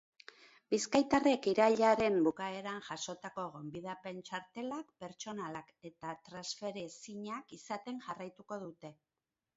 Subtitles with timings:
[0.73, 8.95] Bizkaitarrek irailaren bukaeran jasotako gonbidapen txartelak pertsonalak eta transferiezinak izaten jarraituko dute.